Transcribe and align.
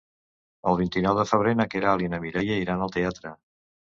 El 0.71 0.77
vint-i-nou 0.79 1.19
de 1.19 1.25
febrer 1.33 1.51
na 1.59 1.67
Queralt 1.75 2.05
i 2.05 2.09
na 2.13 2.21
Mireia 2.25 2.57
iran 2.65 2.81
al 2.87 2.95
teatre. 2.99 3.37